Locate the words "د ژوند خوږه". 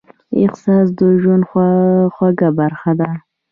0.99-2.49